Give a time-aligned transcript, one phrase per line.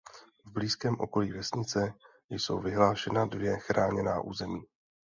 [0.45, 1.93] V blízkém okolí vesnice
[2.29, 4.63] jsou vyhlášena dvě chráněná území.